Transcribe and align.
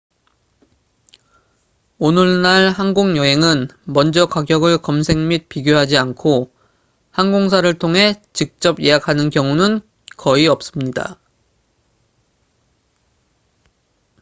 오늘날 1.99 2.71
항공 2.71 3.17
여행은 3.17 3.67
먼저 3.85 4.25
가격을 4.25 4.79
검색 4.79 5.19
및 5.19 5.47
비교하지 5.47 5.95
않고 5.95 6.49
항공사를 7.11 7.71
통해 7.77 8.19
직접 8.33 8.81
예약하는 8.81 9.29
경우는 9.29 9.81
거의 10.17 10.47
없습니다 10.47 11.19